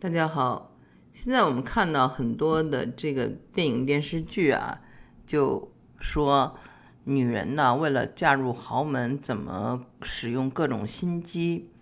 [0.00, 0.76] 大家好，
[1.12, 4.80] 现在我们看到很多的这个电影电视剧啊，
[5.26, 6.56] 就说
[7.02, 11.72] 女人呢为了嫁入豪门，怎么使用各种心机。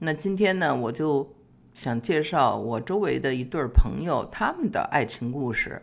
[0.00, 1.32] 那今天呢，我就
[1.72, 5.80] 想介绍我周围的一对朋友他们的爱情故事。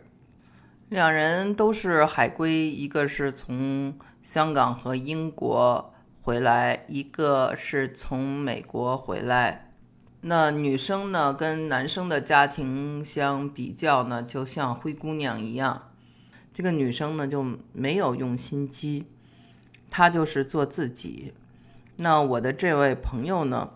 [0.90, 9.67] 两人都是海归，一个是从香港和英国回来，一个是从美国回来。
[10.22, 15.90] 那女生呢，跟男生的家庭相比较呢，就像灰姑娘一样。
[16.52, 19.06] 这个女生呢，就没有用心机，
[19.88, 21.34] 她就是做自己。
[21.96, 23.70] 那我的这位朋友呢，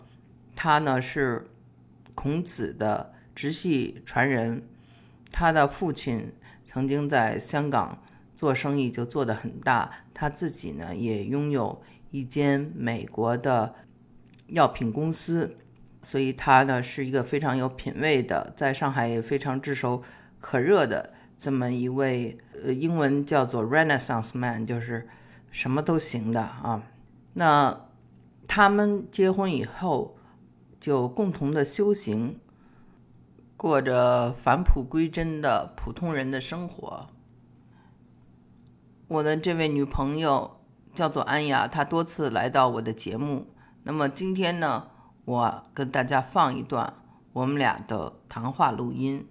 [0.53, 1.49] 他呢是
[2.13, 4.67] 孔子的直系传人，
[5.31, 6.33] 他的父亲
[6.65, 8.03] 曾经在香港
[8.35, 13.75] 做生意就做得很大，他自己呢也拥有一间美国的
[14.47, 15.55] 药品公司。
[16.03, 20.03] 所以他呢是一个非常有品位的，在上海也非常炙手
[20.39, 25.07] 可热的这么一位，呃，英文叫做 Renaissance man，就是
[25.49, 26.83] 什么都行的啊。
[27.33, 27.85] 那
[28.47, 30.17] 他们结婚以后
[30.79, 32.37] 就共同的修行，
[33.55, 37.07] 过着返璞归真的普通人的生活。
[39.07, 40.59] 我的这位女朋友
[40.93, 43.47] 叫做安雅，她多次来到我的节目。
[43.83, 44.87] 那么今天呢？
[45.25, 46.93] 我跟大家放一段
[47.31, 49.25] 我们俩的谈话录音，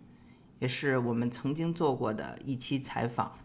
[0.58, 3.38] 也是我们曾经做过的一期采访。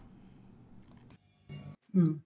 [1.92, 2.20] 嗯，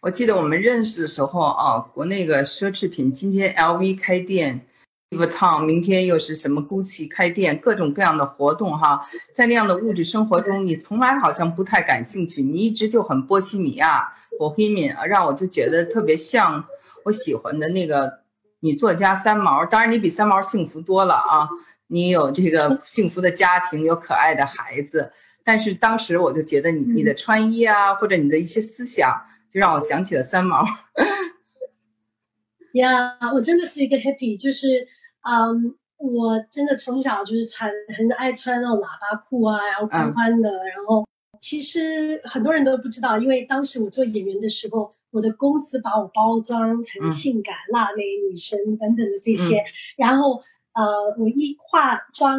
[0.00, 4.64] 我记得我们认识的时候啊，国内个奢侈品，今天 LV 开店
[5.10, 16.64] Vuitton，明天又是什么 Gucci 开店，各种各样的活动哈，在那样的物质生活中，你从来好像不太感兴趣，你一直就很波西米亚，Bohemian，让我就觉得特别像
[17.04, 18.24] 我喜欢的那个。
[18.60, 21.48] 女作家三毛，当然你比三毛幸福多了啊！
[21.88, 25.12] 你有这个 幸福的家庭，有可爱的孩子。
[25.44, 29.14] 但是当时我就觉得你你的穿衣啊，或者你的一些思想，
[29.48, 30.64] 就让我想起了三毛。
[32.74, 34.88] 呀，我真的是一个 happy，就是
[35.22, 40.50] 嗯，我真的从小就是穿很爱穿那种喇叭裤啊，然后宽宽的。
[40.50, 41.06] 然后
[41.40, 44.95] 其实很多人都不知道，因为当时我做演员的时候。
[45.16, 49.64] 我的公司把我包装成性感辣妹女神等等的这些，
[49.96, 50.38] 然后
[50.74, 52.38] 呃，我一化妆，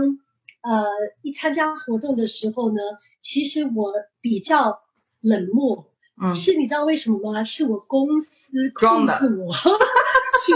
[0.62, 0.86] 呃，
[1.24, 2.80] 一参加活动的时候呢，
[3.20, 4.80] 其实我比较
[5.22, 5.90] 冷漠，
[6.22, 7.42] 嗯，是你知道为什么吗？
[7.44, 9.52] 是我公司控制我
[10.46, 10.54] 去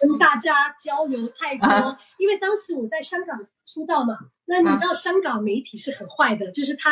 [0.00, 6.90] 跟大家交流太 多，因为当时我在香港出道嘛，那你知道香港媒体是很坏的，就是他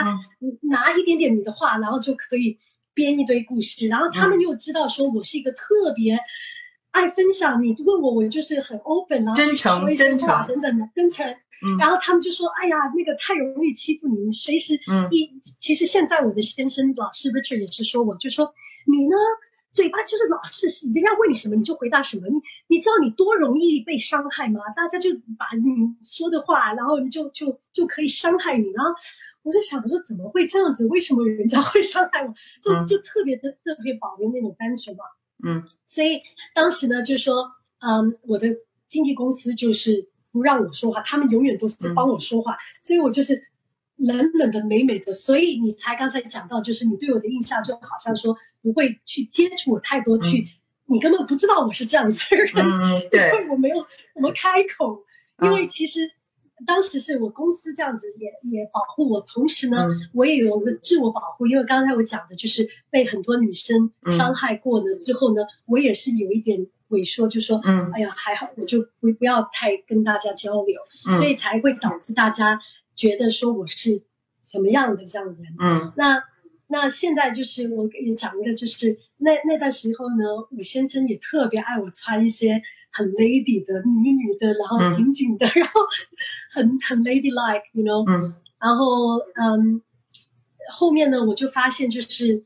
[0.71, 2.57] 拿一点点你的话，然后就可以。
[2.99, 6.19] 编一堆故事，然后他们又知道说我是一个特别
[6.91, 7.63] 爱分享。
[7.63, 11.25] 你问我，我就是很 open 啊，真诚、真诚等等的真诚。
[11.79, 14.75] 然后他们就说：“哎呀，那个太容易欺负你，你随时
[15.13, 15.31] 一……
[15.61, 18.53] 其实现在我的先生老师 Richard 也是说，我就说
[18.87, 19.15] 你呢。”
[19.79, 22.27] 嘴巴就是老是，人家问你什么你就回答什么。
[22.27, 22.35] 你
[22.67, 24.59] 你知道你多容易被伤害吗？
[24.75, 25.09] 大家就
[25.39, 28.69] 把你说的话，然后你就就就可以伤害你。
[28.73, 28.91] 然后
[29.45, 30.85] 我就想说，怎么会这样子？
[30.89, 32.35] 为什么人家会伤害我？
[32.61, 35.05] 就就特别的特别保留那种单纯嘛。
[35.47, 35.63] 嗯。
[35.87, 36.21] 所以
[36.53, 38.49] 当时呢，就是说，嗯，我的
[38.89, 43.48] 经纪公司就是不让我说话，他们永远都是帮我说话，所以我就是。
[43.99, 50.47] 冷冷的、美美的，所以你才刚才讲到，就是你对我的印象就好像说不会去接触我太多，去
[50.87, 52.51] 你根本不知道我是这样子的人，
[53.13, 53.77] 因为我没有
[54.15, 55.05] 怎么开口。
[55.43, 56.11] 因为其实
[56.67, 61.47] 当时是我公司这样子，也也保护我，同时呢，我也有个自我保护。
[61.47, 70.81] 因为刚才我讲的就是被很多女生伤害过的之后呢，我也是有一点萎缩，就说，嗯，哎呀，还好，我就不不要太跟大家交流，
[71.17, 72.59] 所以才会导致大家。
[72.99, 74.03] 觉得说我是
[74.43, 76.21] 怎么样的这样的人，嗯，那
[76.67, 80.25] 那现在就是我给你讲一个，就是那那段时候呢，
[80.57, 82.61] 我先生也特别爱我穿一些
[82.91, 85.81] 很 lady 的女女的，然后紧紧的， 然后
[86.51, 89.81] 很很 lady like，you know，嗯，然后嗯，
[90.73, 92.45] 后面呢，我就发现就是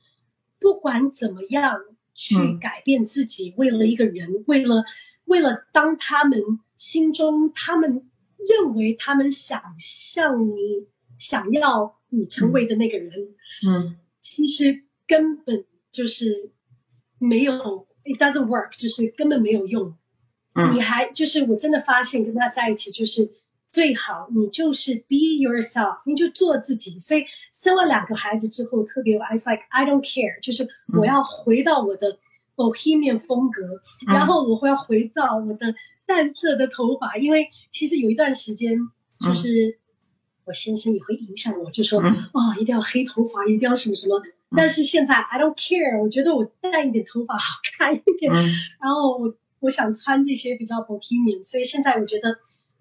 [0.60, 1.80] 不管怎么样
[2.12, 4.84] 去改变自己，为了一个人，为了
[5.24, 6.38] 为了当他们
[6.76, 8.06] 心中他们。
[8.48, 10.86] 认为他们想象你
[11.18, 13.12] 想要你成为的那个人，
[13.66, 16.50] 嗯，其实根本就是
[17.18, 17.52] 没有
[18.04, 19.96] ，it doesn't work，就是根本没有用。
[20.54, 23.30] 嗯，你还就是我真的发现跟他在一起就是
[23.70, 26.98] 最好，你就是 be yourself，你就做自己。
[26.98, 30.68] 所以生了两个孩子之后，特别 I like I don't care，就是
[30.98, 32.18] 我要回到我的
[32.56, 33.62] bohemian 风格，
[34.12, 35.74] 然后我会要回到我的。
[36.12, 38.76] 淡色的头发，因为其实有一段时间
[39.18, 39.78] 就是
[40.44, 44.20] 我先生也会影响我，就说哦，一定要黑头发，一定要什么什么。
[44.54, 48.30] 但是现在 I don't care，我觉得我淡一点头发好看一点。
[48.78, 52.28] 然后我我想穿这些比较 bohemian，所以现在我觉得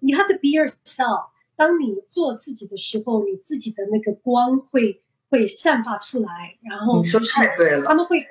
[0.00, 1.30] you have to be yourself。
[1.56, 8.22] 当你做自己的时候，你自己的那个光会会散发出来，然后你说太对了，他们会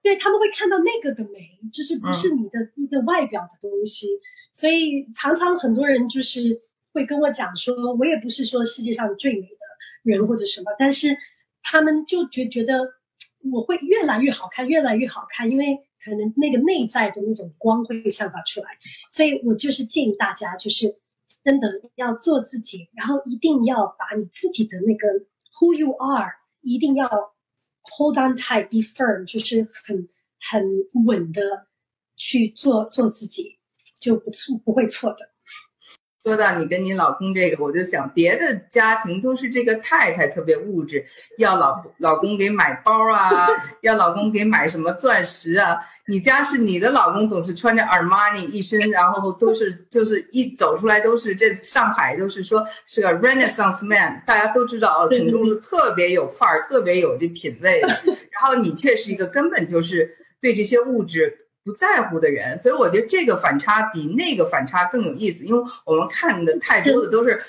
[0.00, 4.08] 对他们会看到那个的美，就是不是你的一个外表的东西。
[4.56, 6.60] 所以常常很多人就是
[6.92, 9.56] 会跟我讲说，我也不是说世界上最美的
[10.02, 11.16] 人或者什么，但是。
[11.68, 12.78] 他们就觉觉得
[13.50, 18.68] 我会越来越好看，越来越好看，因为可能那个内在的那种光会散发出来，
[19.10, 20.96] 所以我就是建议大家，就是
[21.42, 25.08] 真的要做自己，然后一定要把你自己的那个
[25.58, 27.08] who you are 一定要
[27.98, 30.08] hold on tight，be firm，就是很
[30.48, 31.66] 很稳的
[32.16, 33.58] 去做做自己，
[34.00, 35.18] 就不错不会错的。
[36.24, 41.06] 说到你跟你老公这个，我就想别的家庭都是这个太太特别物质，
[41.38, 43.46] 要老老公给买包啊，
[43.82, 45.78] 要老公给买什么钻石啊。
[46.08, 57.80] 你家是你的老公总是穿着阿玛尼一身，然后都是就是一走出来都是这上海都是说是个 Renaissance man，大家都知道挺重是特别有范儿，特别有这品味。
[58.34, 61.45] 然后你却是一个根本就是对这些物质。
[61.66, 67.42] 不在乎的人，所以我觉得这个反差比那个反差更有意思，因为我们看的太多的都是，呃，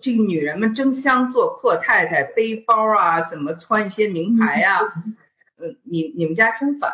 [0.00, 4.80] 这个女人们争相做阔太太，背包啊，什么穿一些名牌啊，
[5.60, 6.90] 呃，你你们家相反。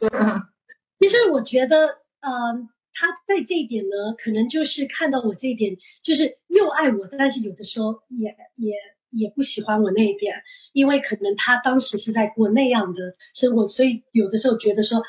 [0.98, 1.76] 其实我觉得，
[2.20, 8.74] 呃，他在这一点呢，可能就是看到我这一点，就是又爱我，但是有的时候也也
[9.10, 10.34] 也不喜欢我那一点。
[10.78, 15.02] 因为可能他当时是在过那样的生活，所以有的时候觉得说，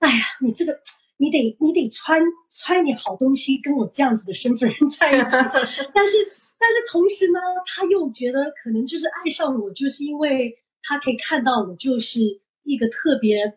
[0.00, 0.78] 哎呀，你这个
[1.16, 2.20] 你得你得穿
[2.50, 5.30] 穿一点好东西，跟我这样子的身份人在一起。
[5.94, 6.12] 但是
[6.58, 7.40] 但是同时呢，
[7.74, 12.20] 他又觉得可能就是爱上我，就是因为他可以看到我就是
[12.64, 13.54] 一个特别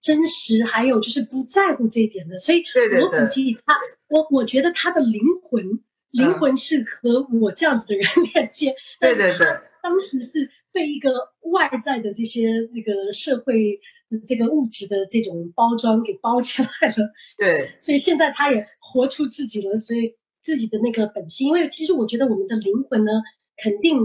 [0.00, 2.36] 真实，还有就是不在乎这一点的。
[2.36, 2.64] 所以
[3.00, 3.76] 我估计他，
[4.08, 5.62] 我我觉得他的灵魂
[6.10, 8.04] 灵魂是和我这样子的人
[8.34, 8.74] 连接。
[8.98, 9.46] 对对对，
[9.80, 10.50] 当时是。
[10.76, 11.10] 被一个
[11.52, 13.80] 外在的这些那个社会
[14.26, 21.48] 这个物质的这种包装给包起来了，对， 所以现在他也活出自己了，所以自己的那个本性。
[21.48, 23.12] 因为其实我觉得我们的灵魂呢，
[23.56, 23.96] 肯定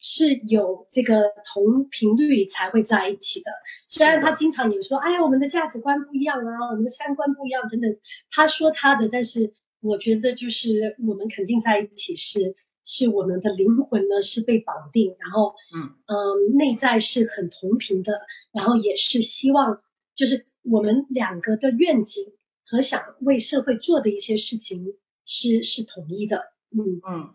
[0.00, 1.22] 是有这个
[1.54, 3.50] 同频率才会在一起的。
[3.88, 7.90] 虽然他经常也说，哎呀，我们的价值观不一样啊，我们的三观不一样等等，
[8.30, 12.54] 他说他的，但是我觉得就是我们肯定在一起是。
[12.90, 18.14] 是我们的灵魂呢，是被绑定，然后，嗯嗯，内在是很同频的，
[18.50, 19.82] 然后也是希望，
[20.14, 22.32] 就是我们两个的愿景
[22.64, 24.96] 和想为社会做的一些事情
[25.26, 27.34] 是是统一的，嗯嗯，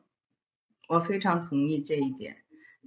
[0.90, 2.38] 我非常同意这一点。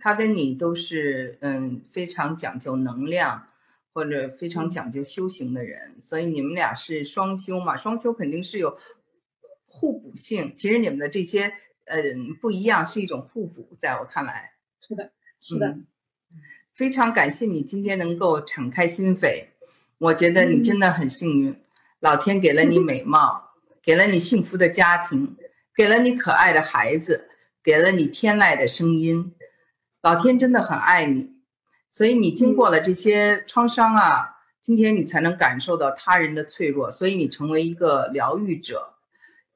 [0.01, 3.47] 他跟你都是嗯非常讲究能量
[3.95, 8.77] 或者非常讲究修行的人，所以你们俩是双修嘛，双修肯定是有
[9.67, 10.53] 互补性。
[10.57, 11.53] 其实你们的这些。
[11.87, 15.77] 嗯，不一样是一种互补，在我看来，是的，是的，
[16.75, 19.47] 非常感谢你今天能够敞开心扉，
[19.99, 21.61] 我觉得你真的很幸运，
[22.01, 25.37] 老天给了你美貌，给了你幸福的家庭，
[25.75, 27.29] 给了你可爱的孩子，
[27.63, 29.35] 给了你天籁的声音，
[30.03, 31.37] 老天真的很爱你，
[31.89, 38.96] 所以你经过了这些创伤啊，今天你才能感受到他人的脆弱，所以你成为一个疗愈者。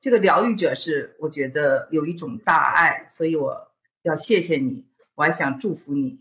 [0.00, 6.20] 这个疗愈者是，我觉得有一种大爱，所以我要谢谢你，我还想祝福你。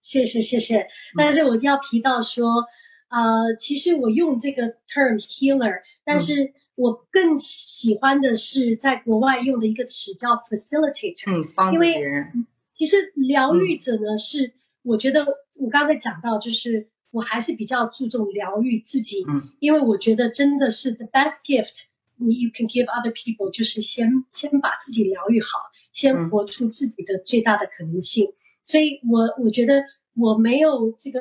[0.00, 0.86] 谢谢谢谢，
[1.16, 2.66] 但是我要提到说，
[3.08, 12.46] 呃，其实我用这个 term healer，但是我更喜欢的是在国外用的一个词叫 facilitator，嗯，帮助别人。
[12.74, 15.24] 其实疗愈者呢，是我觉得
[15.60, 21.84] 我刚才讲到，就是我还是比较注重疗愈自己，嗯，因为我觉得真的是 the best gift。
[22.16, 25.58] 你 you can give other people，就是先先把自己疗愈好，
[25.92, 28.32] 先活出自己的最大的可能性。
[28.62, 29.82] 所以，我我觉得
[30.14, 31.20] 我没有这个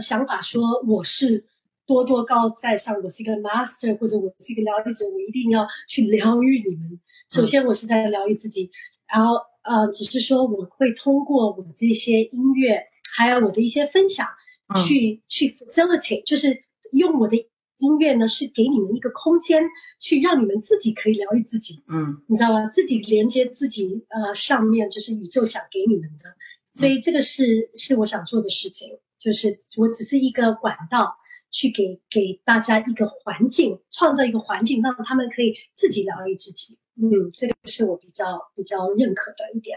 [0.00, 1.44] 想法，说我是
[1.86, 6.98] 多多高在上，我是一个 master，或者我是一个疗愈者，我一定要去疗愈你们。
[7.30, 8.70] 首先，我是在疗愈自己，
[9.06, 12.82] 然后呃，只是说我会通过我这些音乐，
[13.16, 14.26] 还有我的一些分享，
[14.84, 17.48] 去去 facilitate，就是用我的。
[17.84, 19.62] 音乐呢是给你们一个空间，
[20.00, 22.66] 去让你们自己可以疗愈自己，嗯，你知道吗？
[22.68, 26.24] 自己连接自己，呃，上面就是宇宙想给你们的，
[26.72, 28.88] 所以这个是是我想做的事情，
[29.18, 31.14] 就是我只是一个管道，
[31.50, 36.78] 去给给大家一个环境，创造一个环境，让他们可以自己疗愈自己。
[36.96, 38.24] 嗯，这个是我比较
[38.54, 39.76] 比较认可的一点。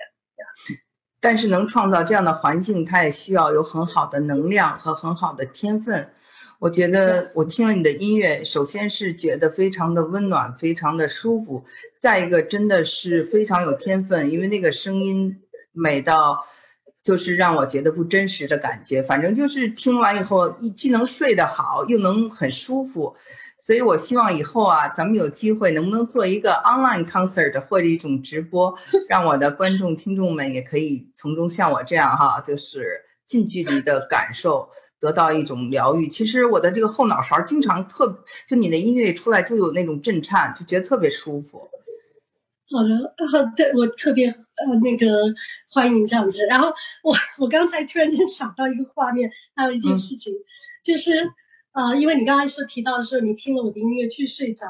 [1.20, 6.08] 但是能创造这样的环境，它也需要有很好的能量和很好的天分。
[6.60, 11.64] 我觉得我听了你的音乐，首先是觉得非常的温暖，非常的舒服。
[12.02, 15.40] 再一个，真的是非常有天分，因为那个声音
[15.72, 16.44] 美到，
[17.04, 19.04] 就是让我觉得不真实的感觉。
[19.04, 23.16] 反正就是听完以后，既能睡得好，又能很舒服。
[23.60, 28.74] 所以，我希望以后啊，咱们有机会能不能做一个 online concert 或者一种直播，
[29.10, 36.08] 让我的观众听众们也可以从中像我这样哈，就是近距离的感受，得到一种疗愈。
[36.08, 41.68] 其实我的这个后脑勺经常特，就你的音乐一出来就有那种震颤，就觉得特别舒服。
[42.70, 45.08] 好的，好的我特别呃那个
[45.70, 46.46] 欢迎这样子。
[46.46, 46.68] 然后
[47.04, 50.34] 我我刚才突然间想到一个画面，还有一件事情，
[50.84, 51.32] 就是。
[51.74, 54.66] 啊，因为你刚才说提到的时候，你听了我的音乐去睡着，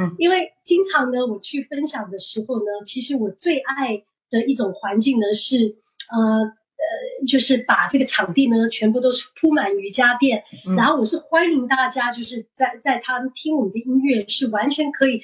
[0.00, 5.76] 嗯，因为经常呢，我去分享的时候呢，其实我最爱的一种环境呢是，
[6.10, 6.52] 呃呃，
[7.26, 10.42] 就是把这个场地呢全部都是铺满瑜伽垫，
[10.76, 15.22] 然后我是欢迎大家就是在在他们听我们的音乐是完全可以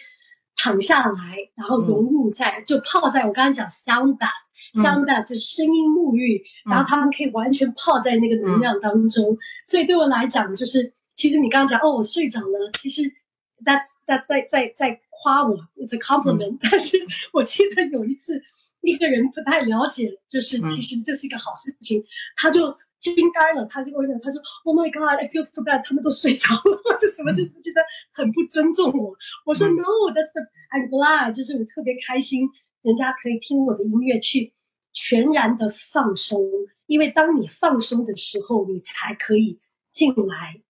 [0.56, 9.36] 躺下来，然后融入在就泡在我刚刚讲 sound bath，sound bath 就是声音沐浴，然后他们可以完全泡在那个能量当中，
[9.66, 10.92] 所以对我来讲就是。
[11.16, 12.70] 其实你刚刚讲哦，我睡着了。
[12.72, 13.02] 其实
[13.64, 16.58] ，that's that 在在在夸我，it's a compliment。
[16.60, 16.98] 但是
[17.32, 18.42] 我记得有一次，
[18.85, 22.05] 一个人不太了解，就是其实这是一个好事情，
[22.37, 27.81] 他就惊呆了，他就我讲他说：“Oh my God, I feel so bad。”他们都睡着了，或者什么，就觉得
[28.12, 29.14] 很不尊重我。
[29.45, 32.49] 我说：“No，that's the I'm glad。”就是我特别开心，
[32.83, 34.53] 人家可以听我的音乐去
[34.93, 36.41] 全然的放松，
[36.87, 39.59] 因为当你放松的时候，你才可以
[39.91, 40.61] 进来。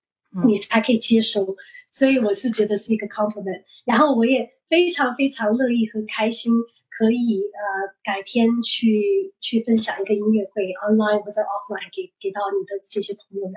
[0.49, 1.57] 你才可以接收，
[1.93, 3.63] 所以我是觉得是一个 compliment。
[3.85, 6.53] 然后我也非常非常乐意和开心，
[6.97, 7.61] 可以呃
[8.03, 13.55] 改天去去分享一个音乐会，online 或者 offline 给给到你的这些朋友们。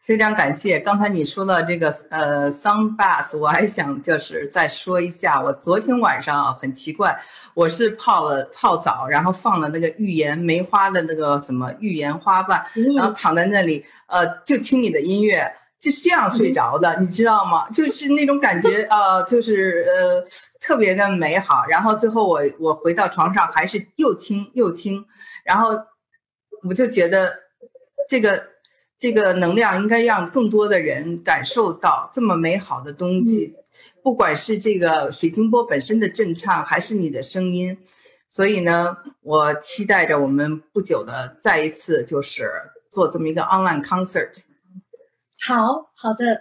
[0.00, 0.80] 非常感谢。
[0.80, 7.14] 刚才你说的这个呃 sun bath，我还想就是再说一下，我昨天晚上啊很奇怪，
[7.52, 12.64] 我是泡了泡澡，然后放了那个浴盐梅花的那个什么浴盐花瓣，
[12.96, 15.52] 然后躺在那里，呃，就听你的音乐。
[15.80, 17.66] 就是这样睡着的，你知道吗？
[17.70, 20.22] 就是那种感觉， 呃，就是呃，
[20.60, 21.64] 特别的美好。
[21.70, 25.02] 然后最后我我回到床上，还是又听又听，
[25.42, 25.70] 然后
[26.68, 27.32] 我就觉得
[28.06, 28.44] 这个
[28.98, 33.56] 这个能量应该让更多的人感受到这么美好的东西，
[34.02, 37.78] 不管是这个水晶波本身的震颤，还是你的声音。
[38.28, 42.52] 所以呢，我期待着我们不久的再一次就是
[42.90, 44.42] 做这么一个 online concert。
[45.40, 46.40] 好好的。